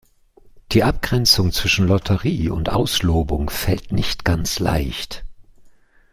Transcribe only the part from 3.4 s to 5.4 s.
fällt nicht ganz leicht.